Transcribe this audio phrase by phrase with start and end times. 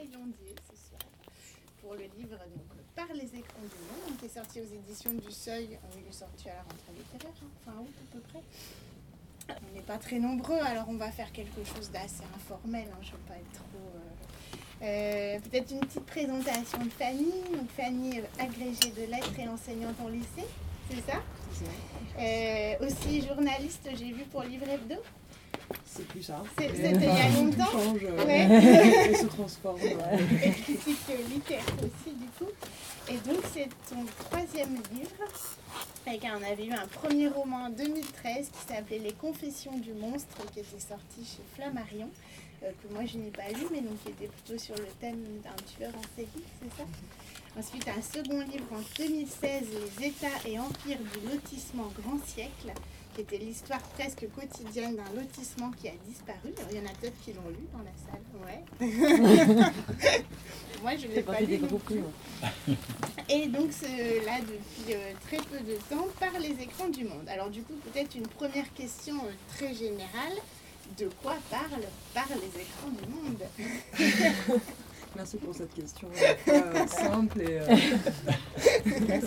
[0.00, 1.00] Ce soir
[1.82, 5.32] pour le livre donc, Par les écrans du monde, qui est sorti aux éditions du
[5.32, 5.76] Seuil.
[5.96, 8.42] Il est sorti à la rentrée littéraire, hein, fin août à peu près.
[9.48, 12.86] On n'est pas très nombreux, alors on va faire quelque chose d'assez informel.
[12.92, 13.78] Hein, je ne veux pas être trop.
[14.82, 17.32] Euh, euh, Peut-être une petite présentation de Fanny.
[17.52, 20.46] Donc Fanny, euh, agrégée de lettres et enseignante en lycée,
[20.90, 21.20] c'est ça
[22.20, 24.94] Euh, Aussi journaliste, j'ai vu pour Livre Hebdo.
[25.98, 26.42] C'est plus ça.
[26.58, 29.10] C'était il y a enfin, tout longtemps change, euh, Ouais.
[29.10, 29.80] et se transforme.
[29.80, 30.46] ouais.
[30.46, 30.98] et critique
[31.30, 32.50] littéraire aussi du coup.
[33.08, 35.24] Et donc c'est ton troisième livre.
[36.06, 39.92] Avec un- on avait eu un premier roman en 2013 qui s'appelait Les Confessions du
[39.92, 42.08] monstre qui était sorti chez Flammarion,
[42.62, 45.20] euh, que moi je n'ai pas lu mais donc qui était plutôt sur le thème
[45.44, 46.28] d'un tueur en série,
[46.62, 46.88] c'est ça?
[47.58, 49.64] Ensuite un second livre en 2016,
[49.98, 52.72] Les États et empires du lotissement grand siècle,
[53.18, 56.52] qui était l'histoire presque quotidienne d'un lotissement qui a disparu.
[56.56, 58.62] Alors, il y en a peut-être qui l'ont lu dans la salle, ouais.
[60.82, 61.58] Moi je ne l'ai pas pas lu.
[61.58, 61.98] plus.
[61.98, 62.04] ouais.
[63.28, 63.70] Et donc
[64.24, 67.28] là, depuis euh, très peu de temps, par les écrans du monde.
[67.28, 70.36] Alors du coup, peut-être une première question euh, très générale.
[70.96, 71.82] De quoi parle
[72.14, 73.42] par les écrans du monde?
[75.16, 76.08] Merci pour cette question
[76.48, 77.76] euh, simple et, euh,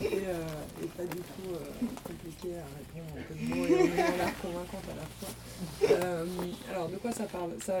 [0.00, 4.02] et, euh, et pas du tout euh, compliquée à répondre en peu de mots et
[4.02, 6.06] en l'air convaincante à la fois.
[6.06, 6.26] Euh,
[6.72, 7.50] alors, de quoi ça parle?
[7.60, 7.80] Ça,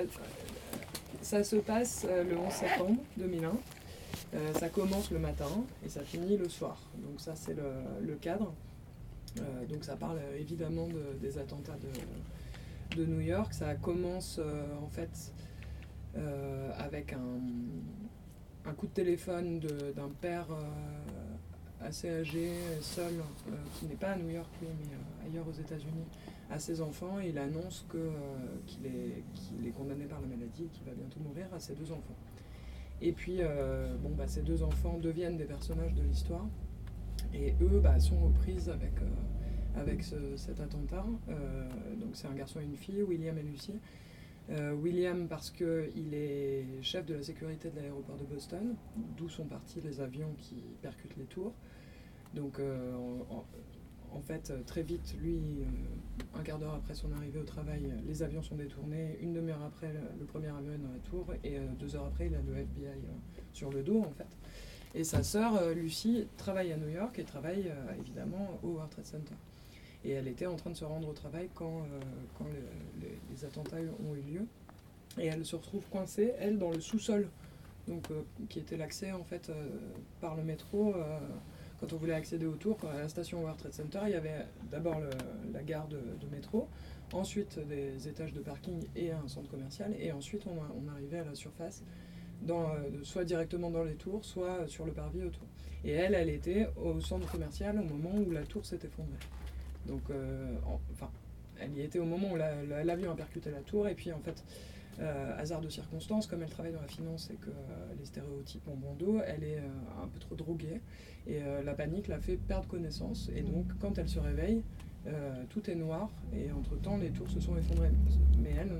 [1.22, 3.52] ça se passe le 11 septembre 2001.
[4.32, 5.48] Euh, ça commence le matin
[5.84, 6.78] et ça finit le soir.
[6.96, 7.64] Donc ça, c'est le,
[8.06, 8.52] le cadre.
[9.68, 13.52] Donc ça parle évidemment de- des attentats de, de New York.
[13.54, 14.40] Ça commence
[14.82, 15.32] en fait
[16.78, 20.46] avec un, un coup de téléphone d'un père
[21.82, 22.50] assez âgé,
[22.80, 23.14] seul,
[23.48, 26.04] euh, qui n'est pas à New York, mais euh, ailleurs aux États-Unis,
[26.50, 27.20] à ses enfants.
[27.20, 28.10] Et il annonce euh,
[28.66, 32.16] qu'il est, condamné par la maladie et qu'il va bientôt mourir à ses deux enfants.
[33.02, 33.38] Et puis,
[34.02, 36.46] bon, bah, ces deux enfants deviennent des personnages de l'histoire.
[37.32, 38.92] Et eux bah, sont aux prises avec,
[39.74, 41.06] avec ce- cet attentat.
[41.98, 43.78] Donc c'est un garçon et une fille, William et Lucie.
[44.50, 48.74] Euh, William parce qu'il est chef de la sécurité de l'aéroport de Boston,
[49.16, 51.54] d'où sont partis les avions qui percutent les tours.
[52.34, 52.92] Donc euh,
[54.12, 55.38] en, fait, euh, très vite, lui,
[56.34, 59.18] un quart d'heure après son arrivée au travail, les avions sont détournés.
[59.20, 61.26] Une demi-heure après, le, premier avion est dans la tour.
[61.44, 62.90] Et deux heures après, il a le FBI
[63.52, 64.36] sur le dos, en fait.
[64.96, 69.34] Et sa sœur, Lucie, travaille à New York et travaille évidemment au World Trade Center.
[70.04, 72.00] Et elle était en train de se rendre au travail quand, euh,
[72.38, 74.46] quand le- les, attentats ont eu lieu.
[75.18, 77.28] Et elle se retrouve coincée, elle, dans le sous-sol,
[77.88, 79.66] donc euh, qui était l'accès en fait euh,
[80.20, 80.94] par le métro.
[81.80, 84.46] quand on voulait accéder au tour, à la station World Trade Center, il y avait
[84.70, 85.00] d'abord
[85.52, 85.98] la gare de,
[86.30, 86.68] métro,
[87.12, 91.34] ensuite des étages de parking et un centre commercial, et ensuite on, arrivait à la
[91.34, 91.82] surface,
[92.42, 92.68] dans,
[93.02, 95.46] soit directement dans les tours, soit sur le parvis autour.
[95.82, 99.16] Et elle, elle était au centre commercial au moment où la tour s'est effondrée.
[99.86, 101.10] Donc, euh, en- enfin,
[101.60, 104.12] elle y était au moment où la- la- l'avion a percuté la tour, et puis
[104.12, 104.42] en fait,
[105.00, 108.66] euh, hasard de circonstances, comme elle travaille dans la finance et que euh, les stéréotypes
[108.68, 110.80] ont bon dos, elle est euh, un peu trop droguée,
[111.26, 114.62] et la panique la fait perdre connaissance, et donc quand elle se réveille,
[115.50, 117.90] tout est noir, et entre-temps, les tours se sont effondrées.
[118.38, 118.70] Mais elle,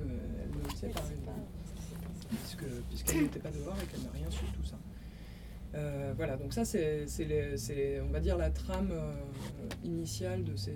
[0.43, 1.01] elle ne le sait pas,
[2.29, 4.77] puisque, puisqu'elle n'était pas dehors et qu'elle n'a rien su de tout ça.
[5.75, 7.07] Euh, voilà, donc ça c'est,
[8.01, 9.13] on va dire, la trame euh,
[9.85, 10.75] initiale de ces,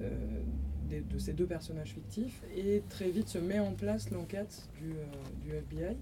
[0.00, 0.10] euh,
[0.90, 4.92] de ces deux personnages fictifs, et très vite se met en place l'enquête du,
[5.50, 5.96] FBI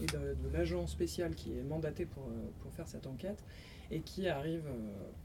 [0.00, 2.24] et de, l'agent spécial qui est mandaté pour,
[2.60, 3.44] pour faire cette enquête,
[3.90, 4.64] et qui arrive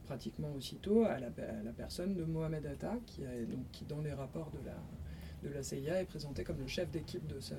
[0.05, 1.29] pratiquement aussitôt à la,
[1.63, 4.75] la personne de Mohamed Atta, qui, donc, qui dans les rapports de la,
[5.47, 7.53] de la CIA est présenté comme le chef d'équipe de ce,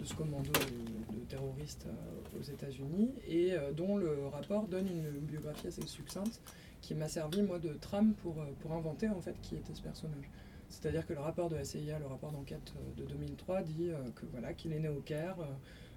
[0.00, 5.20] de ce commando de, terroristes euh, aux États-Unis et euh, dont le rapport donne une
[5.20, 6.40] biographie assez succincte
[6.80, 9.82] qui m'a servi moi de trame pour, euh, pour inventer en fait qui était ce
[9.82, 10.30] personnage.
[10.70, 14.54] C'est-à-dire que le rapport de la CIA, le rapport d'enquête de 2003 dit que voilà
[14.54, 15.34] qu'il est né au Caire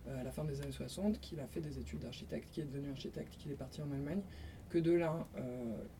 [0.07, 2.89] à la fin des années 60, qu'il a fait des études d'architecte, qu'il est devenu
[2.89, 4.23] architecte, qu'il est parti en Allemagne,
[4.71, 5.27] que de là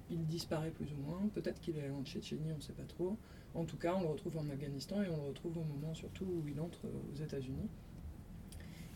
[0.10, 2.82] il disparaît plus ou moins, peut-être qu'il est allé en Tchétchénie, on ne sait pas
[2.88, 3.16] trop.
[3.54, 6.26] En tout cas, on le retrouve en Afghanistan et on le retrouve au moment surtout
[6.26, 7.70] où il entre aux États-Unis.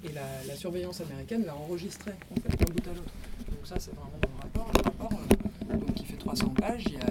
[0.05, 3.13] Et la, la surveillance américaine l'a enregistré en fait d'un bout à l'autre.
[3.49, 4.71] Donc ça c'est vraiment le rapport.
[4.75, 5.19] Le rapport
[5.71, 7.05] euh, donc, qui fait 300 pages, il y, a,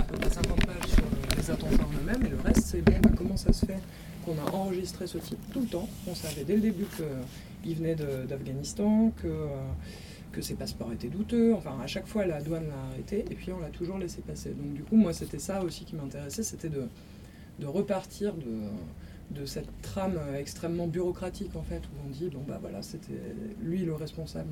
[0.00, 2.80] à peu près 50 pages sur euh, les attentats en eux-mêmes et le reste c'est
[2.82, 3.78] bon, bah, comment ça se fait
[4.24, 5.88] qu'on a enregistré ce type tout le temps?
[6.06, 6.86] On savait dès le début
[7.62, 9.46] qu'il venait de- d'Afghanistan, que, euh,
[10.32, 11.54] que ses passeports étaient douteux.
[11.54, 14.50] Enfin à chaque fois la douane l'a arrêté et puis on l'a toujours laissé passer.
[14.50, 16.86] Donc du coup moi c'était ça aussi qui m'intéressait, c'était de,
[17.58, 18.46] de repartir de
[19.30, 23.20] de cette trame extrêmement bureaucratique en fait, où on dit bon bah voilà, c'était
[23.60, 24.50] lui le responsable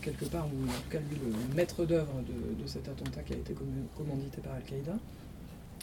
[0.00, 3.36] quelque part, ou en tout cas lui le maître d'œuvre de, cet attentat qui a
[3.36, 3.54] été
[3.96, 4.96] commandité par Al-Qaïda.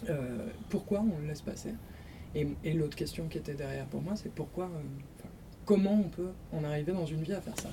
[0.09, 1.73] Euh, pourquoi on le laisse passer?
[2.35, 5.27] Et, l'autre question qui était derrière pour moi, c'est pourquoi, euh,
[5.65, 7.69] comment on peut en arriver dans une vie à faire ça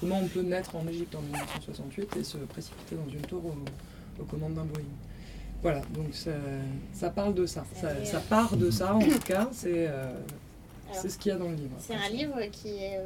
[0.00, 3.42] Comment on peut naître en Égypte en 1968 et se précipiter dans une tour
[4.18, 4.84] aux, commandes d'un Boeing?
[5.62, 6.14] Voilà, donc
[6.92, 7.64] ça, parle de ça.
[8.04, 10.12] Ça, part de ça, en tout cas, c'est euh,
[10.92, 11.76] ce qu'il y a dans le livre.
[11.78, 12.98] C'est un livre qui est,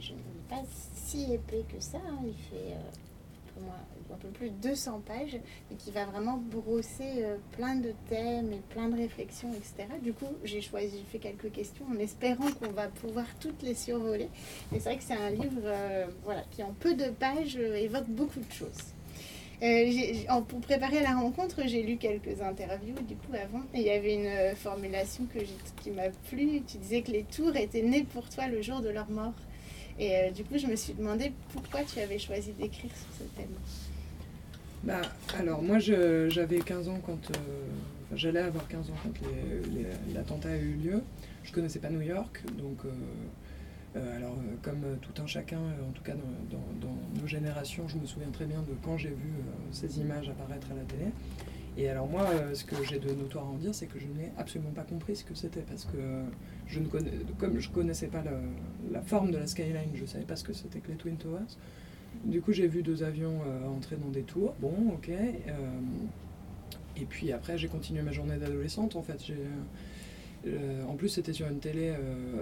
[0.00, 0.18] je, ne
[0.48, 0.62] pas
[0.94, 2.18] si épais que ça, hein.
[2.26, 2.76] il fait
[3.54, 3.76] pour moi
[4.14, 8.52] un peu plus de 200 pages, et qui va vraiment brosser euh, plein de thèmes
[8.52, 9.88] et plein de réflexions, etc.
[10.02, 13.74] Du coup, j'ai choisi, j'ai fait quelques questions en espérant qu'on va pouvoir toutes les
[13.74, 14.28] survoler.
[14.72, 17.74] Et c'est vrai que c'est un livre euh, voilà, qui, en peu de pages, euh,
[17.74, 18.93] évoque beaucoup de choses.
[20.48, 24.14] Pour préparer la rencontre, j'ai lu quelques interviews du coup avant, et il y avait
[24.14, 25.40] une formulation que
[25.82, 26.62] qui m'a plu.
[26.66, 29.34] Tu disais que les tours étaient nés pour toi le jour de leur mort.
[29.98, 33.54] Et du coup, je me suis demandé pourquoi tu avais choisi d'écrire sur ce thème.
[34.82, 35.00] Bah,
[35.38, 37.30] alors, moi, j'avais 15 ans quand.
[37.30, 37.64] Euh,
[38.14, 39.28] j'allais avoir 15 ans quand
[40.14, 41.02] l'attentat a eu lieu.
[41.42, 42.78] Je connaissais pas New York, donc.
[43.94, 46.14] Euh, euh, alors, comme tout un chacun, en tout cas
[46.50, 49.32] dans, nos générations, je me souviens très bien de quand j'ai vu
[49.70, 51.10] ces images apparaître à la télé.
[51.76, 54.30] Et alors moi, ce que j'ai de notoire à en dire, c'est que je n'ai
[54.38, 55.98] absolument pas compris ce que c'était, parce que
[56.66, 58.22] je ne comme je connaissais pas
[58.90, 61.56] la, forme de la skyline, je savais pas ce que c'était que les Twin Towers.
[62.24, 64.54] Du coup, j'ai vu deux avions euh, entrer dans des tours.
[64.60, 65.10] Bon, ok.
[65.10, 65.52] Euh,
[66.96, 68.96] et puis après, j'ai continué ma journée d'adolescente.
[68.96, 69.20] En fait,
[70.46, 71.94] euh, en plus, c'était sur une télé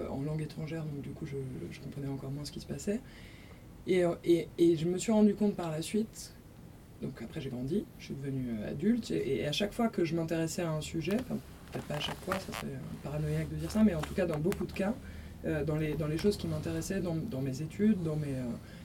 [0.09, 2.99] en langue étrangère, donc du coup, je, comprenais encore moins ce qui se passait.
[3.87, 6.33] Et, et, je me suis rendu compte par la suite,
[7.01, 10.61] donc après j'ai grandi, je suis devenu adulte, et, à chaque fois que je m'intéressais
[10.61, 12.71] à un sujet, peut-être pas à chaque fois, ça serait
[13.03, 14.93] paranoïaque de dire ça, mais en tout cas dans beaucoup de cas,
[15.65, 18.35] dans, les, choses qui m'intéressaient, dans, mes études, dans mes,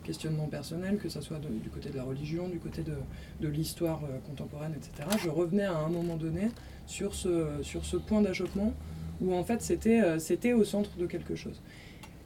[0.08, 4.18] questionnement personnel, que ce soit du côté de la religion, du côté de, l'histoire euh,
[4.26, 5.06] contemporaine, etc.
[5.22, 6.48] Je revenais à un moment donné
[6.86, 8.72] sur ce point d'achoppement
[9.20, 11.60] où en fait c'était, euh, c'était au centre de quelque chose.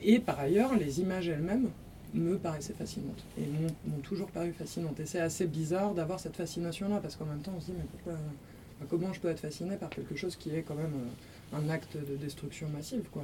[0.03, 1.71] Et par ailleurs, les images elles-mêmes
[2.15, 5.01] me paraissaient fascinantes et m'ont, toujours paru fascinantes.
[5.01, 7.87] Et c'est assez bizarre d'avoir cette fascination-là parce qu'en même temps on se dit mais
[7.91, 8.15] pourquoi,
[8.91, 11.97] comment je peux être fasciné par quelque chose qui est quand même euh, un acte
[11.97, 13.23] de destruction massive quoi.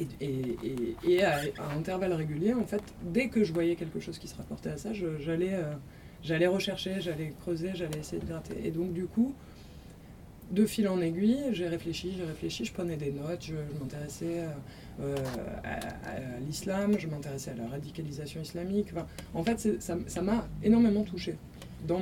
[0.00, 1.40] Et, à,
[1.74, 4.90] intervalles réguliers, en fait, dès que je voyais quelque chose qui se rapportait à ça,
[4.92, 8.54] j'allais euh, rechercher, j'allais creuser, j'allais essayer de gratter.
[8.64, 9.34] Et donc, du coup,
[10.50, 14.48] de fil en aiguille, j'ai réfléchi, j'ai réfléchi, je prenais des notes, je, m'intéressais euh,
[15.00, 15.16] euh,
[15.64, 18.88] à, l'islam, je m'intéressais à la radicalisation islamique.
[19.34, 21.36] en fait, ça m'a énormément touché
[21.86, 22.00] dans,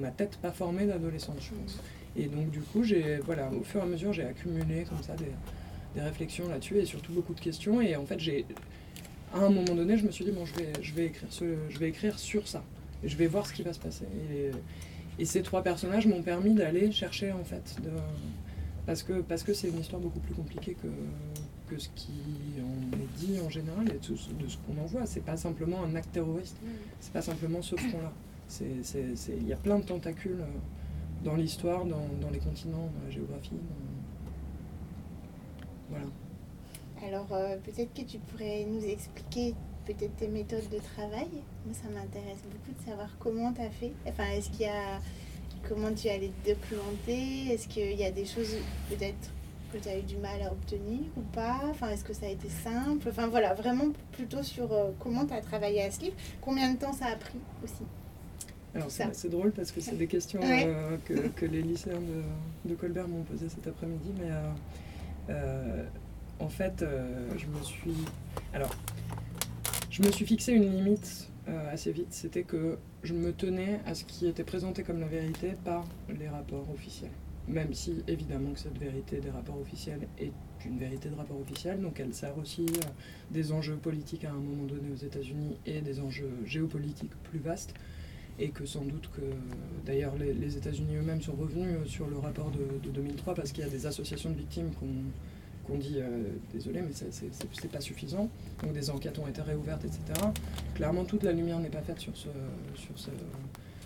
[0.00, 1.80] ma tête pas formée d'adolescente, je pense.
[2.16, 6.48] Et donc, du coup, au fur et à mesure, j'ai accumulé comme ça des, réflexions
[6.48, 7.80] là-dessus et surtout beaucoup de questions.
[7.80, 8.18] Et en fait,
[9.32, 11.06] à un moment donné, je me suis dit, bon, je vais,
[11.86, 12.64] écrire, sur ça.
[13.04, 14.06] Et je vais voir ce qui va se passer.
[15.18, 17.90] Et ces trois personnages m'ont permis d'aller chercher, en fait, de,
[18.86, 20.88] parce que parce que c'est une histoire beaucoup plus compliquée que,
[21.68, 22.12] que ce qui
[22.60, 25.06] en est dit en général et de, ce qu'on en voit.
[25.06, 26.56] C'est pas simplement un acte terroriste,
[27.00, 28.12] c'est pas simplement ce front-là.
[28.60, 33.10] Il y a plein de tentacules euh, dans l'histoire, dans, dans, les continents, dans la
[33.10, 33.56] géographie.
[37.06, 39.54] Alors euh, peut-être que tu pourrais nous expliquer
[39.86, 41.28] peut-être tes méthodes de travail.
[41.64, 43.92] Moi, ça m'intéresse beaucoup de savoir comment tu as fait.
[44.06, 45.00] Enfin, est-ce qu'il y a
[45.68, 47.52] comment tu allais te documenter?
[47.52, 48.56] Est-ce qu'il y a des choses
[48.88, 49.30] peut-être
[49.72, 51.60] que tu as eu du mal à obtenir ou pas?
[51.70, 53.08] Enfin, est-ce que ça a été simple?
[53.08, 56.16] Enfin voilà, vraiment plutôt sur euh, comment tu as travaillé à ce livre.
[56.40, 57.82] Combien de temps ça a pris aussi?
[58.74, 60.96] Alors c'est drôle parce que c'est des questions euh,
[61.36, 62.00] que, les lycéens
[62.64, 64.30] de, Colbert m'ont posées cet après-midi, mais
[65.30, 65.84] euh,
[66.40, 66.84] en fait,
[67.36, 67.94] je me suis.
[68.52, 68.70] Alors,
[69.94, 72.08] je me suis fixé une limite euh, assez vite.
[72.10, 76.28] C'était que je me tenais à ce qui était présenté comme la vérité par les
[76.28, 77.12] rapports officiels.
[77.46, 80.32] Même si, évidemment, que cette vérité des rapports officiels est
[80.66, 82.66] une vérité de rapport officiel, donc elle sert aussi
[83.30, 87.74] des enjeux politiques à un moment donné aux États-Unis et des enjeux géopolitiques plus vastes
[88.40, 89.22] et que sans doute que
[89.86, 93.66] d'ailleurs les, États-Unis eux-mêmes sont revenus euh, sur le rapport de, 2003 parce qu'il y
[93.66, 95.04] a des associations de victimes qui ont
[95.72, 98.28] dit euh, désolé mais c'est pas suffisant.
[98.62, 100.02] Donc des enquêtes ont été réouvertes etc
[100.74, 102.28] clairement toute la lumière n'est pas faite sur ce,
[102.74, 103.10] sur ce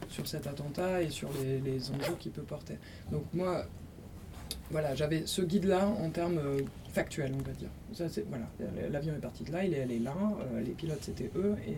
[0.08, 1.28] sur cet attentat et sur
[1.64, 2.74] les, enjeux qu'il peut porter.
[3.12, 3.66] Donc moi
[4.70, 6.60] voilà j'avais ce guide là en termes euh,
[6.92, 7.70] factuels on va dire.
[8.28, 8.46] Voilà.
[8.90, 10.14] L'avion est parti de là il est allé là
[10.64, 11.76] les pilotes c'était eux et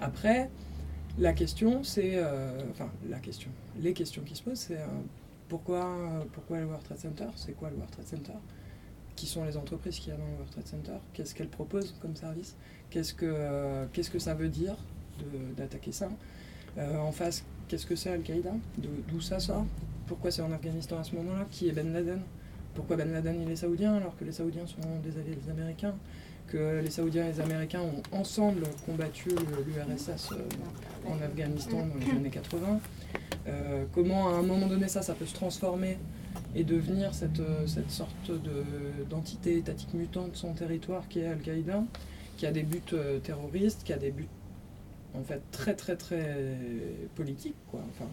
[0.00, 0.50] après
[1.18, 2.16] la question, c'est.
[2.16, 3.50] Euh, enfin, la question.
[3.78, 4.86] Les questions qui se posent, c'est euh,
[5.48, 5.98] pourquoi,
[6.32, 7.26] pourquoi le World Trade Center?
[7.36, 8.38] C'est quoi le World Trade Center?
[9.16, 11.94] Qui sont les entreprises qu'il y a dans le World Trade Center Qu'est-ce qu'elles proposent
[12.00, 12.56] comme service
[12.90, 14.74] Qu'est-ce que, qu'est-ce que ça veut dire
[15.56, 16.08] d'attaquer ça
[16.78, 19.64] En face, qu'est-ce que c'est Al-Qaïda D'où ça sort
[20.06, 22.20] Pourquoi c'est en Afghanistan à ce moment-là Qui est Ben Laden
[22.74, 25.94] Pourquoi Ben Laden il est saoudien alors que les Saoudiens sont des alliés Américains
[26.52, 32.10] que les Saoudiens et les Américains ont ensemble combattu l'URSS euh, en Afghanistan dans les
[32.10, 32.80] années 80.
[33.46, 35.98] Euh, comment à un moment donné ça, ça peut se transformer
[36.54, 38.30] et devenir cette, euh, cette sorte
[39.08, 41.84] d'entité étatique mutante sans territoire qui est Al-Qaïda,
[42.36, 42.82] qui a des buts
[43.22, 44.28] terroristes, qui a des buts
[45.14, 46.56] en fait très très très
[47.14, 47.56] politiques.
[47.70, 47.80] Quoi.
[47.90, 48.08] Enfin,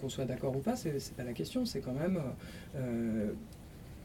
[0.00, 2.20] qu'on soit d'accord ou pas, c'est pas la question, c'est quand même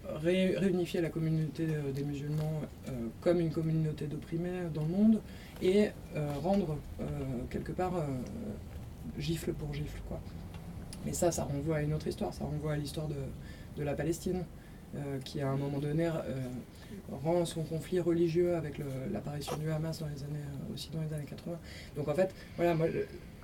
[0.08, 2.92] réunifier la communauté des musulmans euh,
[3.22, 5.22] comme une communauté d'opprimés dans le monde
[5.62, 7.04] et euh, rendre euh,
[7.50, 7.94] quelque part
[9.18, 10.02] gifle pour gifle.
[10.08, 10.20] Quoi.
[11.06, 13.16] Mais ça, ça renvoie à une autre histoire, ça renvoie à l'histoire de,
[13.78, 14.44] de, la Palestine,
[15.26, 16.08] qui à un moment donné
[17.24, 18.80] rend son conflit religieux avec
[19.12, 21.58] l'apparition du Hamas dans les années, aussi dans les années 80.
[21.96, 22.88] Donc en fait, voilà, moi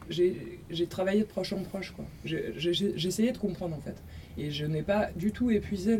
[0.09, 1.93] j'ai travaillé de proche en proche.
[2.25, 3.95] J'ai essayé de comprendre en fait.
[4.37, 5.97] Et je n'ai pas du tout épuisé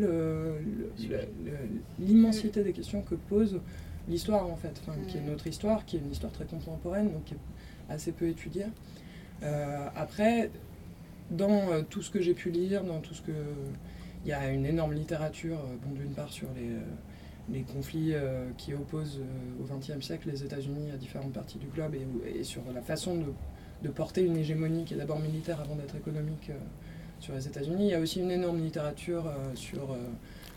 [1.98, 3.60] l'immensité des questions que pose
[4.08, 7.34] l'histoire, en fait, qui est notre histoire, qui est une histoire très contemporaine, donc qui
[7.34, 8.66] est assez peu étudiée.
[9.42, 10.50] Euh, après,
[11.30, 13.32] dans euh, tout ce que j'ai pu lire, dans tout ce que.
[14.24, 18.12] Il y a une énorme littérature, euh, bon, d'une part sur les, les conflits
[18.58, 19.18] qui opposent
[19.58, 21.94] au XXe siècle les États-Unis à différentes parties du globe
[22.26, 23.16] et, sur la façon
[23.82, 26.50] de, porter une hégémonie qui est d'abord militaire avant d'être économique
[27.20, 27.84] sur les États-Unis.
[27.86, 29.96] Il y a aussi une énorme littérature euh, sur euh,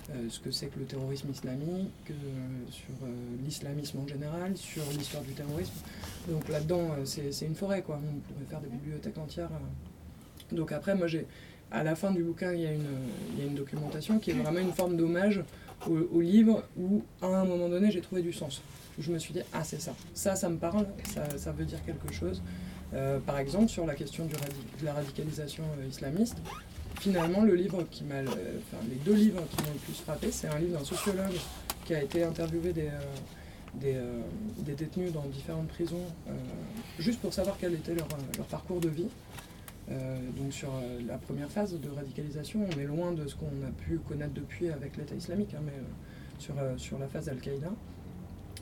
[0.10, 2.12] euh, ce que c'est que le terrorisme islamique,
[2.70, 3.08] sur
[3.46, 5.74] l'islamisme en général, sur l'histoire du terrorisme.
[6.28, 8.00] Donc là-dedans, c'est une forêt, quoi.
[8.04, 9.50] On pourrait faire des bibliothèques entières.
[10.54, 11.26] Donc après, moi, j'ai
[11.72, 12.86] à la fin du bouquin, il y, a une,
[13.38, 15.44] y a une documentation qui est vraiment une forme d'hommage
[15.90, 18.62] au, livre où, à un moment donné, j'ai trouvé du sens.
[19.00, 19.94] je me suis dit, ah, c'est ça.
[20.14, 22.42] Ça, ça me parle, ça, ça veut dire quelque chose.
[22.94, 26.38] Euh, par exemple, sur la question de la radicalisation euh, islamiste,
[27.00, 30.48] finalement, le livre qui m'a, enfin, les deux livres qui m'ont le plus frappé, c'est
[30.48, 31.36] un livre d'un sociologue
[31.86, 32.90] qui a été interviewé des,
[33.84, 34.22] euh,
[34.60, 36.06] des, détenus dans différentes prisons,
[37.00, 38.08] juste pour savoir quel était leur,
[38.38, 39.08] leur parcours de vie.
[39.90, 40.72] Donc sur
[41.08, 44.70] la première phase de radicalisation, on est loin de ce qu'on a pu connaître depuis
[44.70, 45.74] avec l'État islamique, hein, mais
[46.40, 47.70] sur, sur la phase Al-Qaïda.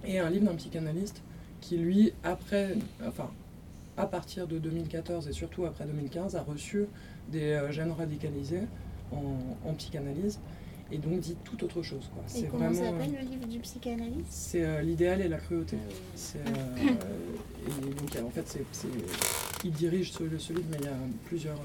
[0.06, 1.22] Et un livre d'un psychanalyste
[1.62, 2.76] qui, lui, après,
[3.06, 3.30] enfin,
[3.98, 6.86] à partir de 2014 et surtout après 2015, a reçu
[7.32, 8.64] des euh, jeunes radicalisés
[9.12, 10.40] en, psychanalyse
[10.92, 12.10] et donc dit tout autre chose.
[12.14, 12.24] Quoi.
[12.40, 14.28] Et comment s'appelle le livre du psychanalyste?
[14.30, 15.78] C'est euh, L'idéal et la cruauté.
[15.78, 16.88] Ah euh,
[17.68, 18.88] et donc en fait, c'est,
[19.64, 21.60] il dirige ce, ce, livre, mais il y a plusieurs,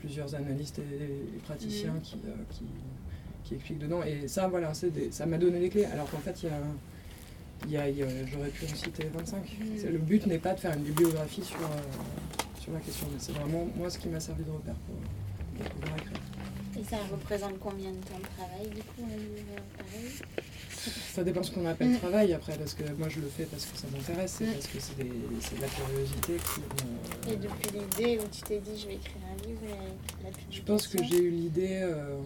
[0.00, 2.00] plusieurs analystes et, praticiens mm.
[2.02, 2.16] qui,
[2.50, 2.64] qui,
[3.44, 4.02] qui, expliquent dedans.
[4.02, 5.84] Et ça, voilà, ça m'a donné les clés.
[5.86, 6.48] Alors qu'en fait, il
[7.72, 7.82] y a
[8.26, 9.58] j'aurais pu en citer 25.
[9.90, 13.32] Le but n'est pas de faire une bibliographie sur, euh, sur la question, mais c'est
[13.32, 16.20] vraiment moi ce qui m'a servi de repère pour, pouvoir écrire.
[16.78, 19.06] Et ça représente combien de temps de travail du coup
[21.12, 21.98] Ça dépend ce qu'on appelle mm.
[21.98, 24.52] travail après, parce que moi je le fais parce que ça m'intéresse, c'est mm.
[24.52, 24.98] parce que c'est
[25.56, 27.32] de la curiosité qui.
[27.32, 30.62] Et depuis l'idée où tu t'es dit je vais écrire un livre, et la Je
[30.62, 32.16] pense que j'ai eu l'idée euh,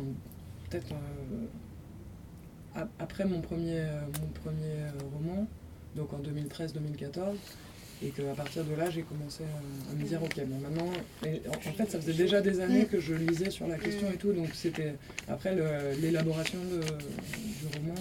[0.69, 0.93] peut-être.
[0.93, 5.47] Euh, après mon premier, euh, mon premier roman,
[5.95, 7.37] donc en 2013-2014,
[8.03, 10.91] et qu'à partir de là, j'ai commencé à, me dire, ok, bon, maintenant,
[11.49, 14.33] en, fait, ça faisait déjà des années que je lisais sur la question et tout,
[14.33, 14.95] donc c'était
[15.29, 15.55] après
[16.01, 17.95] l'élaboration du roman,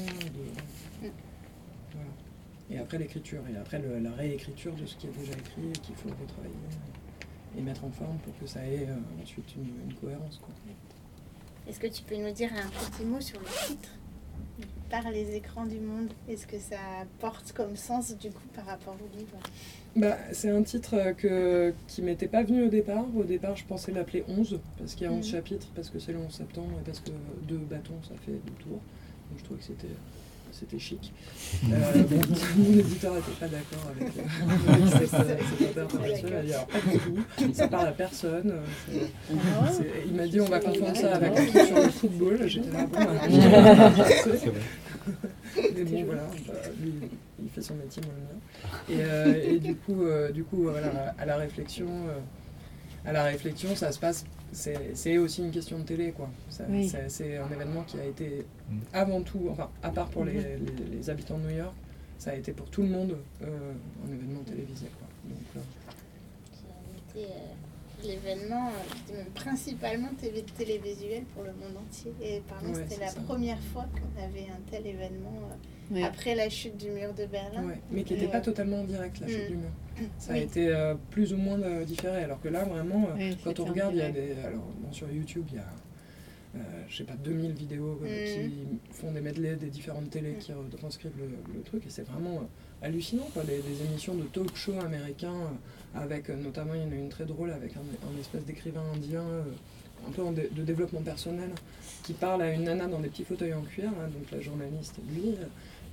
[2.71, 5.95] et après l'écriture, et après la réécriture de ce qui est déjà écrit et qu'il
[5.95, 6.53] faut retravailler
[7.57, 10.41] et mettre en forme pour que ça ait euh, ensuite une, cohérence.
[11.67, 13.89] Est-ce que tu peux nous dire un petit mot sur le titre?
[14.89, 16.77] Par les écrans du monde Est-ce que ça
[17.19, 19.37] porte comme sens du coup par rapport au livre?
[19.95, 23.05] Bah, C'est un titre que, qui m'était pas venu au départ.
[23.15, 25.23] Au départ, je pensais l'appeler 11, parce qu'il y a 11 mhm.
[25.23, 27.11] chapitres, parce que c'est le 11 septembre, et parce que
[27.43, 28.81] deux bâtons, ça fait deux tours.
[29.29, 29.87] Donc je trouvais que c'était
[30.57, 31.11] c'était chic.
[31.65, 32.03] Euh,
[32.57, 35.13] mon éditeur n'était pas d'accord avec, euh, cette,
[35.77, 36.27] intervention.
[36.45, 38.53] Il a pas du tout, ça parle à personne.
[38.91, 39.71] Euh, ah
[40.05, 42.47] il m'a dit on va confondre ça avec un truc sur le football.
[42.47, 43.91] J'étais là, bon, bah,
[45.75, 46.93] Mais bon, voilà, bah, lui,
[47.41, 49.01] il fait son métier, moi le mien.
[49.01, 53.23] Et, euh, et du coup, euh, du coup voilà, à la réflexion, euh, à la
[53.23, 54.25] réflexion, ça se passe.
[54.53, 56.29] C'est aussi une question de télé, quoi.
[56.49, 58.79] C'est un événement qui a été mm.
[58.93, 60.57] avant tout, enfin, à part pour les, les,
[60.97, 61.73] les habitants de New York,
[62.17, 65.07] ça a été pour tout le monde un événement télévisé, quoi.
[65.29, 65.63] Donc,
[67.13, 67.27] qui a été
[68.07, 68.69] l'événement,
[69.13, 72.11] même principalement télé télévisuel pour le monde entier.
[72.21, 73.21] Et par Ouais, c'était la ça.
[73.21, 75.55] première fois qu'on avait un tel événement euh,
[75.91, 76.03] Ouais.
[76.03, 77.63] après la chute du mur de Berlin.
[77.67, 78.31] Ouais, mais qui n'était Ouais.
[78.31, 79.51] pas totalement en direct, la chute Mm.
[79.51, 79.69] du mur.
[80.17, 80.41] Ça a Oui.
[80.43, 83.65] été euh, plus ou moins euh, différé, alors que là, vraiment, euh, Oui, quand on
[83.65, 84.31] regarde, il y a des...
[84.45, 85.65] Alors, bon, sur YouTube, il y a,
[86.55, 88.49] euh, je sais pas, 2000 vidéos euh, Mm.
[88.49, 88.53] qui
[88.91, 90.37] font des medleys des différentes télés Mm.
[90.39, 93.43] qui retranscrivent le, le truc, et c'est vraiment euh, hallucinant, quoi.
[93.43, 96.95] Des, des émissions de talk show américains, euh, avec euh, notamment, il y en a
[96.95, 99.43] une très drôle, avec un, un espèce d'écrivain indien, euh,
[100.07, 101.49] un peu en de développement personnel,
[102.03, 104.95] qui parle à une nana dans des petits fauteuils en cuir, hein, donc la journaliste,
[105.13, 105.45] lui, euh,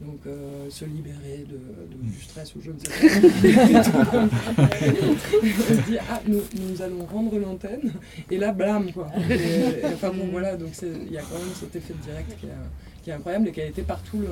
[0.05, 4.25] donc euh, se libérer de, de- du stress ou je ne sais pas.
[4.25, 7.93] On se dit ah nous, nous allons rendre l'antenne
[8.31, 9.09] et là blam quoi.
[9.29, 12.37] Et, et enfin bon voilà donc il y a quand même cet effet de direct
[12.41, 14.29] qui, est- qui est incroyable et qui a été partout le,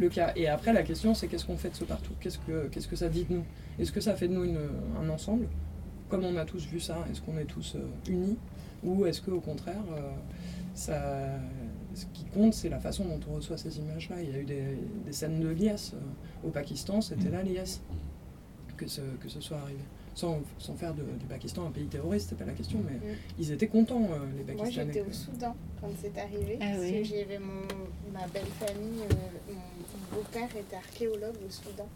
[0.00, 0.32] le cas.
[0.36, 2.12] Et après la question c'est qu'est-ce qu'on fait de ce partout?
[2.20, 3.44] Qu'est-ce que qu'est-ce que ça dit de nous?
[3.78, 4.58] Est-ce que ça fait de nous une-
[5.02, 5.46] un ensemble?
[6.08, 8.36] Comme on a tous vu ça, est-ce qu'on est tous euh, unis?
[8.84, 10.10] Ou est-ce que au contraire euh,
[10.74, 11.38] ça
[11.94, 14.22] ce qui compte, c'est la façon dont on reçoit ces images-là.
[14.22, 14.62] Il y a eu des,
[15.04, 17.80] des scènes de liesse euh, au Pakistan, c'était la liesse
[18.76, 19.80] que ce, que ce soit arrivé.
[20.14, 23.16] Sans, sans faire de- du Pakistan un pays terroriste, c'est pas la question, mais Mm.
[23.40, 24.92] ils étaient contents, euh, les Moi, Pakistanais.
[24.92, 26.58] j'étais que- au Soudan quand c'est arrivé.
[26.60, 26.92] Ah parce oui.
[26.98, 27.62] que j'y avais mon,
[28.12, 31.88] ma belle famille, euh, mon beau-père était archéologue au Soudan.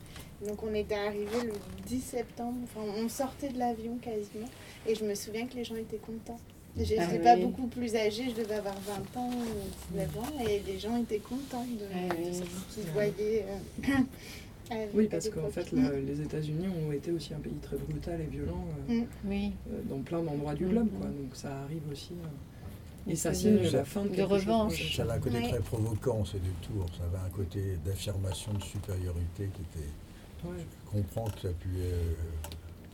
[0.46, 1.52] Donc on était arrivé le
[1.86, 4.48] 10 septembre, enfin on sortait de l'avion quasiment,
[4.86, 6.40] et je me souviens que les gens étaient contents.
[6.76, 7.42] Je Ah n'étais pas oui.
[7.44, 11.18] beaucoup plus âgée, je devais avoir 20 ans ou 19 ans, et les gens étaient
[11.20, 12.28] contents de, Ah oui.
[12.28, 12.40] de ce
[12.74, 13.46] qu'ils voyaient.
[13.82, 13.98] euh,
[14.94, 18.24] Oui, parce qu'en fait, le- les États-Unis ont été aussi un pays très brutal et
[18.24, 19.06] violent euh, Mm.
[19.26, 19.52] Oui.
[19.70, 21.06] euh, dans plein d'endroits du globe, quoi.
[21.06, 22.12] Donc ça arrive aussi.
[22.14, 24.78] euh, et ça de- la fin de, de quelque chose revanche.
[24.90, 25.48] qu'on- Ça avait un côté Ouais.
[25.50, 26.86] très provoquant, ces deux tours.
[26.98, 30.48] Ça avait un côté d'affirmation de supériorité qui était.
[30.48, 30.56] Ouais.
[30.86, 32.12] Je comprends que ça puisse euh,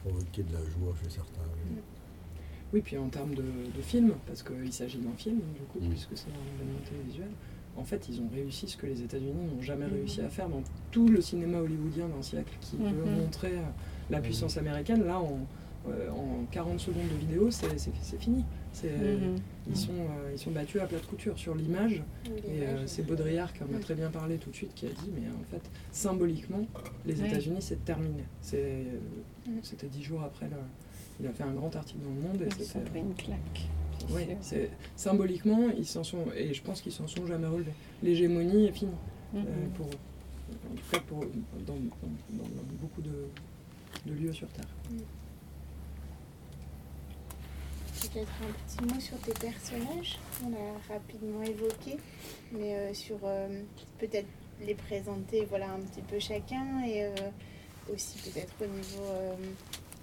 [0.05, 1.49] provoquer de la joie chez certains.
[1.71, 1.77] oui.
[2.73, 5.89] Oui, puis en termes de, de film, parce qu'il s'agit d'un film, du coup, Mm.
[5.91, 7.29] puisque c'est un événement télévisuel,
[7.77, 9.93] en fait, ils ont réussi ce que les États-Unis n'ont jamais Mhm.
[9.95, 13.17] réussi à faire dans tout le cinéma hollywoodien d'un siècle qui veut Mhm.
[13.23, 13.53] montrer
[14.11, 15.05] la puissance américaine.
[15.05, 15.39] Là, en,
[15.89, 17.69] euh, en 40 secondes de vidéo, c'est
[18.19, 18.45] fini.
[18.85, 19.37] Mhm.
[19.69, 22.03] Ils, sont, euh, ils sont battus à plat de couture sur l'image.
[22.27, 23.81] Et euh, c'est Baudrillard qui en a Mm.
[23.81, 26.67] très bien parlé tout de suite, qui a dit, mais en fait, symboliquement,
[27.07, 27.21] les.
[27.25, 28.25] États-Unis, c'est terminé.
[28.55, 28.85] Euh,
[29.47, 29.51] Mm.
[29.63, 30.47] C'était dix jours après.
[30.47, 30.57] Le,
[31.21, 32.43] il a fait un grand article dans le Monde.
[32.43, 33.39] Et c'était, pris une claque.
[34.41, 37.73] c'est oui, symboliquement, ils s'en sont, et je pense qu'ils s'en sont jamais relevés.
[38.03, 38.93] L'hégémonie est finie
[39.33, 39.45] Mhm.
[39.47, 41.79] euh, pour, en tout cas pour, dans, dans-
[42.31, 43.29] dans- dans beaucoup de,
[44.07, 44.67] de lieux sur Terre.
[48.03, 48.53] Peut-être un
[48.87, 51.99] petit mot sur tes personnages, on a rapidement évoqué,
[52.51, 53.61] mais euh, sur euh,
[53.99, 54.27] peut-être
[54.63, 57.15] les présenter voilà, un petit peu chacun et euh,
[57.93, 59.35] aussi peut-être au niveau euh,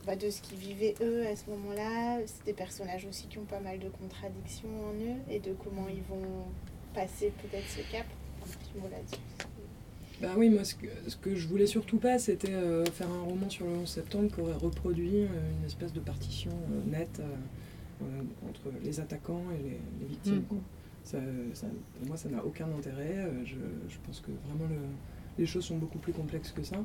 [0.07, 2.19] bah, de ce qu'ils vivaient eux à ce moment-là.
[2.25, 5.87] C'est des personnages aussi qui ont pas mal de contradictions en eux et de comment
[5.89, 6.45] ils vont
[6.95, 8.05] passer peut-être ce cap.
[8.41, 9.19] Un petit mot là-dessus.
[10.21, 13.21] Bah oui, moi ce que, ce que je voulais surtout pas, c'était euh, faire un
[13.21, 15.27] roman sur le 11 septembre qui aurait reproduit euh,
[15.59, 17.21] une espèce de partition euh, nette
[18.47, 20.43] entre les attaquants et les, les victimes.
[21.03, 21.17] Ça-
[21.53, 21.67] ça-
[21.97, 23.27] pour moi, ça n'a aucun intérêt.
[23.45, 23.55] je,
[23.89, 24.87] je pense que vraiment le-
[25.37, 26.77] les choses sont beaucoup plus complexes que ça.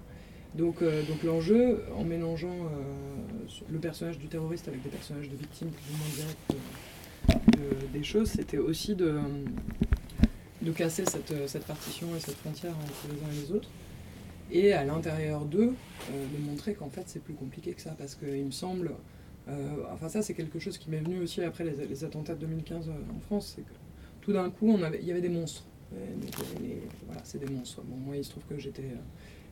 [0.55, 5.37] Donc, euh, donc l'enjeu, en mélangeant euh, le personnage du terroriste avec des personnages de
[5.37, 6.55] victimes plus ou moins directes
[7.31, 9.19] euh, de- des choses, c'était aussi de,
[10.61, 13.69] de casser cette, cette partition et cette frontière entre les uns et les autres.
[14.51, 15.73] Et à l'intérieur d'eux,
[16.11, 17.95] de montrer qu'en fait c'est plus compliqué que ça.
[17.97, 18.91] Parce qu'il me semble,
[19.91, 23.21] enfin ça c'est quelque chose qui m'est venu aussi après les, attentats de 2015 en
[23.21, 23.73] France, c'est que
[24.21, 25.65] tout d'un coup il y avait des monstres.
[27.25, 27.83] C'est des monstres.
[27.85, 28.97] Bon, moi il se trouve que j'étais euh,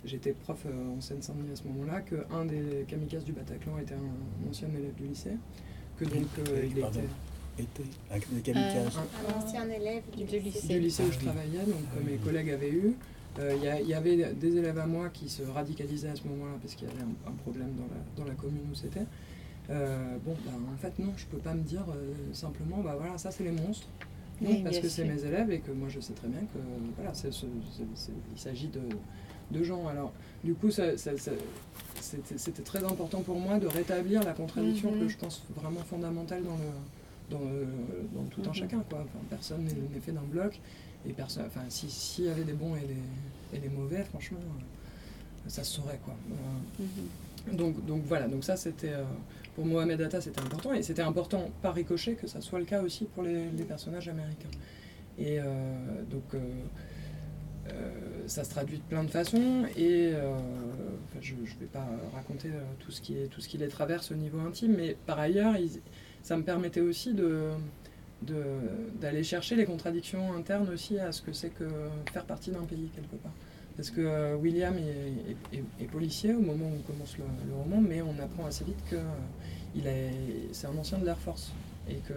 [0.05, 4.49] j'étais prof euh, en Seine-Saint-Denis à ce moment-là, qu'un des kamikazes du Bataclan était un,
[4.49, 5.37] ancien élève du lycée,
[5.99, 7.01] que donc euh, il Pardon.
[7.59, 7.83] était.
[8.13, 10.69] Un ancien élève du, Du lycée.
[10.69, 11.25] du lycée où Ah je oui.
[11.27, 12.95] travaillais, donc Ah que mes collègues avaient eu.
[13.39, 16.75] Euh, Il y, avait des élèves à moi qui se radicalisaient à ce moment-là parce
[16.75, 19.05] qu'il y avait un, un problème dans la, dans la commune où c'était.
[19.71, 23.17] Euh, bon, bah, en fait, non, je peux pas me dire euh, simplement, bah voilà,
[23.19, 23.87] ça c'est les monstres.
[24.41, 26.59] Non, Oui, parce que c'est mes élèves et que moi je sais très bien que
[26.97, 27.13] voilà,
[28.35, 28.81] il s'agit de,
[29.51, 29.87] de gens.
[29.89, 31.33] Alors, du coup, ça- ça- ça-
[32.37, 35.01] c'était très important pour moi de rétablir la contradiction Mhm.
[35.01, 37.67] que je pense vraiment fondamentale dans le, dans, le-
[38.15, 38.55] dans tout un Mhm.
[38.55, 38.81] chacun.
[38.89, 39.01] Quoi.
[39.01, 40.59] Enfin, personne n'est fait d'un bloc.
[41.09, 44.39] Et personne, enfin, si- s'il y avait des bons et des, et des mauvais, franchement,
[45.47, 45.99] ça se saurait.
[46.05, 46.15] Quoi.
[46.31, 46.85] Euh,
[47.49, 47.57] Mhm.
[47.57, 49.03] donc, donc voilà, donc ça c'était euh,
[49.55, 52.83] pour Mohamed Atta c'était important et c'était important par ricochet que ça soit le cas
[52.83, 54.51] aussi pour les, les personnages américains.
[55.19, 55.45] Et euh,
[56.11, 56.41] donc euh,
[58.27, 60.13] ça se traduit de plein de façons et
[61.21, 62.49] je ne vais pas raconter
[62.81, 65.55] tout ce, qui est, tout ce qui les traverse au niveau intime, mais par ailleurs,
[66.23, 67.51] ça me permettait aussi de,
[69.01, 71.69] d'aller chercher les contradictions internes aussi à ce que c'est que
[72.13, 73.33] faire partie d'un pays quelque part.
[73.81, 78.45] Parce que euh, William est, policier au moment où commence le, roman, mais on apprend
[78.45, 80.11] assez vite que euh,
[80.53, 81.51] c'est un ancien de l'Air Force.
[81.89, 82.13] Et que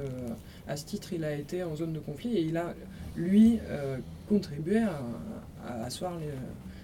[0.67, 2.73] à ce titre il a été en zone de conflit et il a
[3.15, 3.97] lui euh,
[4.28, 6.19] contribué à, asseoir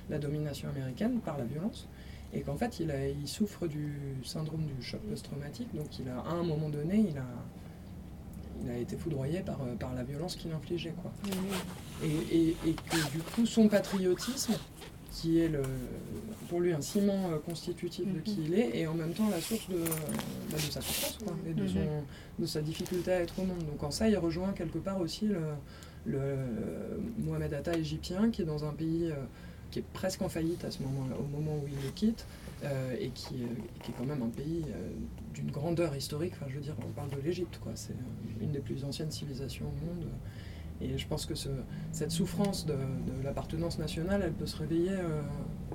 [0.10, 1.86] la domination américaine par la violence.
[2.34, 3.92] Et qu'en fait il, il souffre du
[4.24, 5.76] syndrome du choc post-traumatique.
[5.76, 7.28] Donc il a à un moment donné il a
[8.64, 10.94] il a été foudroyé par, euh, par la violence qu'il infligeait.
[11.02, 11.12] Quoi.
[12.04, 14.54] Et, et, que du coup, son patriotisme,
[15.12, 15.62] qui est le,
[16.50, 19.42] pour lui un ciment euh, constitutif de qui il est, et en même temps la
[19.42, 19.78] source de,
[20.52, 21.80] bah, de sa souffrance quoi, et de, son,
[22.38, 23.66] de, sa difficulté à être au monde.
[23.66, 25.40] Donc en ça, il rejoint quelque part aussi le,
[26.06, 26.36] le
[27.18, 29.16] Mohamed Atta égyptien, qui est dans un pays euh,
[29.72, 32.26] qui est presque en faillite à ce moment au moment où il le quitte,
[32.64, 33.48] euh, et qui, euh,
[33.82, 34.90] qui, est quand même un pays euh,
[35.34, 36.34] d'une grandeur historique.
[36.36, 37.72] Enfin, je veux dire, on parle de l'Égypte, quoi.
[37.76, 37.96] C'est
[38.42, 40.06] une des plus anciennes civilisations au monde.
[40.82, 41.48] Et je pense que ce,
[41.94, 42.76] cette souffrance de,
[43.24, 44.92] l'appartenance nationale, elle peut se réveiller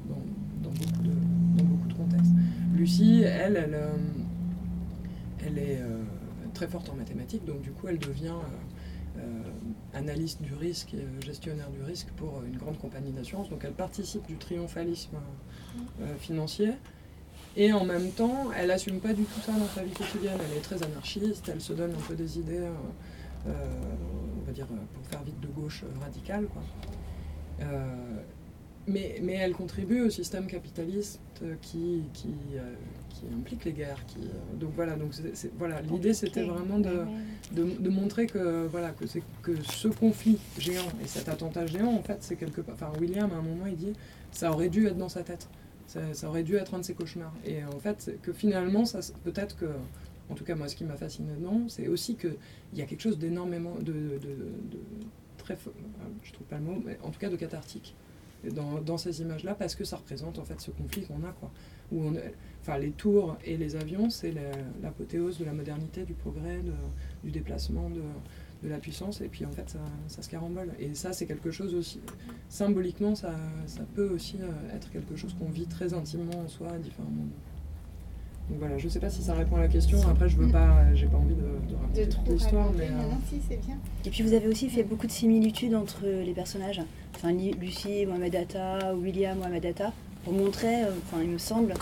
[0.09, 0.23] dans,
[0.63, 1.11] dans, beaucoup de,
[1.57, 2.33] dans, beaucoup de, contextes.
[2.75, 3.79] Lucie, elle, elle,
[5.47, 5.81] elle est
[6.53, 8.37] très forte en mathématiques, donc du coup, elle devient
[9.95, 13.49] analyste du risque et gestionnaire du risque pour une grande compagnie d'assurance.
[13.49, 15.17] Donc elle participe du triomphalisme
[16.01, 16.73] euh, financier.
[17.57, 20.39] Et en même temps, elle assume pas du tout ça dans sa vie quotidienne.
[20.51, 22.73] Elle est très anarchiste, elle se donne un peu des idées, euh,
[23.47, 23.53] euh,
[24.41, 26.47] on va dire, pour faire vite de gauche radicale.
[26.47, 26.63] Quoi.
[28.87, 31.21] Mais, mais elle contribue au système capitaliste
[31.63, 32.35] qui, qui,
[33.09, 34.05] qui implique les guerres.
[34.07, 34.19] Qui,
[34.59, 35.13] donc voilà, donc
[35.59, 37.05] voilà, l'idée c'était vraiment de,
[37.53, 39.05] de, de, montrer que, voilà, que,
[39.43, 42.75] que ce conflit géant et cet attentat géant, en fait, c'est quelque part.
[42.75, 43.93] Enfin, William, à un moment, il dit
[44.33, 45.49] ça aurait dû être dans sa tête.
[45.87, 47.33] Ça, aurait dû être un de ses cauchemars.
[47.45, 49.67] Et en fait, que finalement, ça, peut-être que,
[50.29, 52.37] en tout cas, moi, ce qui m'a fasciné dedans, c'est aussi qu'il
[52.75, 54.19] y a quelque chose d'énormément, de, de,
[54.73, 54.79] de,
[55.39, 55.57] très,
[56.23, 57.95] je trouve pas le mot, mais en tout cas de cathartique
[58.53, 61.51] dans, dans ces images-là, parce que ça représente en fait ce conflit qu'on a, quoi.
[61.93, 62.15] Où on,
[62.63, 64.33] enfin, les tours et les avions, c'est
[64.83, 66.61] l'apothéose de la modernité, du progrès,
[67.23, 68.01] du déplacement, de,
[68.63, 70.71] de la puissance, et puis en fait, ça, ça se carambole.
[70.79, 72.01] Et ça, c'est quelque chose aussi,
[72.49, 73.35] symboliquement, ça,
[73.67, 77.11] ça peut aussi euh, être quelque chose qu'on vit très intimement en soi à différents
[77.11, 77.29] moments.
[78.51, 79.99] Donc voilà, je sais pas si ça répond à la question.
[80.09, 82.89] Après, je veux pas, j'ai pas envie de, de raconter toute l'histoire, mais.
[82.89, 83.11] Euh...
[83.29, 83.79] si, c'est bien.
[84.05, 86.83] Et puis, vous avez aussi fait beaucoup de similitudes entre les personnages.
[87.15, 89.93] Enfin, Lucie, Mohamed Atta, William, Mohamed Atta,
[90.25, 91.75] pour montrer, euh, enfin, il me semble,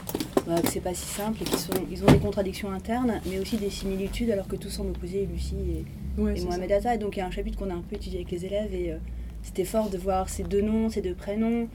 [0.47, 3.39] bah, que c'est pas si simple et qu'ils sont, ils ont des contradictions internes, mais
[3.39, 5.85] aussi des similitudes, alors que tout semble opposé, Lucie et,
[6.19, 6.95] et Mohamed Atta.
[6.95, 8.75] Et donc il y a un chapitre qu'on a un peu étudié avec les élèves
[8.75, 8.99] et euh,
[9.43, 11.69] c'était fort de voir ces deux noms, ces deux prénoms,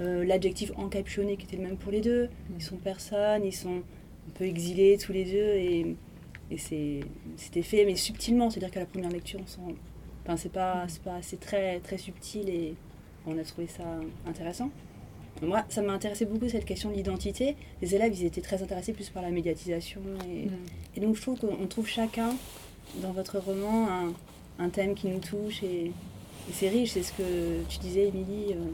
[0.00, 2.24] euh, l'adjectif encaptionné qui était le même pour les deux.
[2.24, 2.54] Mm.
[2.58, 5.96] Ils sont personnes, ils sont un peu exilés tous les deux et,
[6.50, 6.58] et
[7.36, 9.76] c'était fait mais subtilement, c'est-à-dire qu'à la première lecture on sent,
[10.24, 12.74] enfin c'est pas, pas c'est très très subtil et
[13.26, 13.84] on a trouvé ça
[14.26, 14.70] intéressant.
[15.42, 17.56] Moi, ça m'a intéressé beaucoup cette question de l'identité.
[17.82, 20.00] Les élèves, ils étaient très intéressés plus par la médiatisation.
[20.28, 20.52] Et, mm.
[20.96, 22.30] et donc, je trouve qu'on trouve chacun
[23.02, 24.12] dans votre roman un,
[24.58, 25.92] un, thème qui nous touche et,
[26.52, 26.92] c'est riche.
[26.92, 28.52] C'est ce que tu disais, Émilie.
[28.52, 28.72] Euh,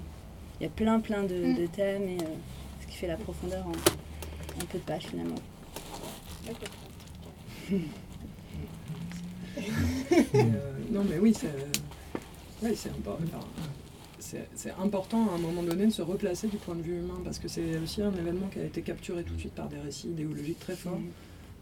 [0.60, 1.56] il y a plein, plein de, mm.
[1.56, 2.26] de thèmes et euh,
[2.82, 3.72] ce qui fait la profondeur en,
[4.66, 5.36] peu de pages finalement.
[10.34, 11.46] euh, non, mais oui, c'est
[12.62, 13.40] ouais, important.
[14.20, 17.38] C'est important à un moment donné de se replacer du point de vue humain parce
[17.38, 20.08] que c'est aussi un événement qui a été capturé tout de suite par des récits
[20.08, 21.00] idéologiques très forts.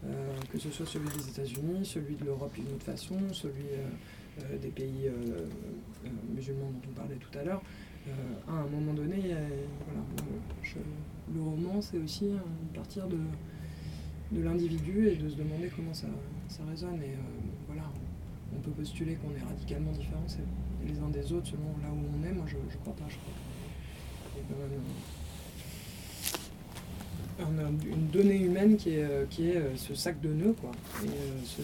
[0.05, 4.43] Euh, que ce soit celui des États-Unis, celui de l'Europe d'une autre façon, celui euh,
[4.43, 5.11] euh, des pays
[6.33, 7.61] musulmans dont on parlait tout à l'heure.
[8.47, 10.01] à un moment donné, voilà,
[11.33, 12.29] le roman, c'est aussi
[12.73, 13.17] partir de,
[14.31, 16.07] de l'individu et de se demander comment ça,
[16.47, 17.01] ça résonne.
[17.03, 17.15] Et
[17.67, 17.83] voilà,
[18.55, 20.27] on peut postuler qu'on est radicalement différents
[20.91, 22.33] les uns des autres selon là où on est.
[22.33, 23.05] Moi, je ne crois pas.
[23.07, 23.33] Je crois
[27.41, 30.71] une donnée humaine qui est, euh, euh, ce sac de nœuds, quoi.
[31.03, 31.63] Et euh,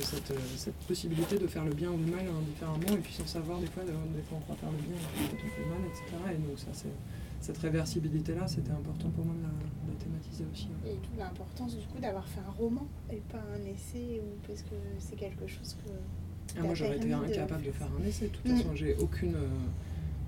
[0.57, 3.67] cette, possibilité de faire le bien ou le mal indifféremment, et puis sans savoir, des
[3.67, 3.91] fois, des
[4.23, 6.03] fois on croit faire le bien, et on fait le mal, etc.
[6.31, 6.57] Et donc,
[7.41, 10.67] cette réversibilité-là, c'était important pour moi de la, thématiser aussi.
[10.85, 14.61] Et toute l'importance du coup d'avoir fait un roman et pas un essai, ou parce
[14.61, 15.91] que c'est quelque chose que.
[16.57, 17.71] Ah, moi j'aurais été incapable de...
[17.71, 18.57] faire un essai, de toute mm.
[18.57, 19.35] façon j'ai aucune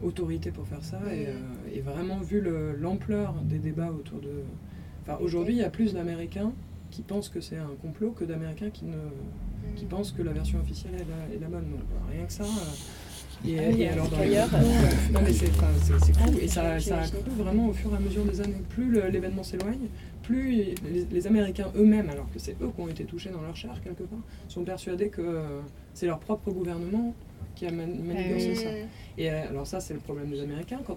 [0.03, 1.27] autorité pour faire ça, et,
[1.75, 2.43] et, vraiment vu
[2.79, 4.43] l'ampleur des débats autour de,
[5.15, 6.51] aujourd'hui, il y a plus d'Américains
[6.91, 8.97] qui pensent que c'est un complot que d'Américains qui, ne,
[9.75, 11.65] qui pensent que la version officielle est la, bonne.
[11.71, 14.45] Donc, rien que ça, euh, Et, Ah et alors dans les euh,
[15.13, 15.67] non mais c'est enfin,
[16.19, 18.63] Ah oui, et ça, ça a cru vraiment au fur et à mesure des années.
[18.69, 19.87] Plus l'événement s'éloigne,
[20.27, 20.75] plus les,
[21.09, 24.03] les Américains eux-mêmes, alors que c'est eux qui ont été touchés dans leur chair quelque
[24.03, 25.61] part, sont persuadés que euh,
[25.93, 27.13] c'est leur propre gouvernement
[27.55, 28.69] qui a man- manigancé ça.
[28.71, 28.87] Mm.
[29.17, 30.79] Et euh, alors ça c'est le problème des Américains.
[30.79, 30.85] Quand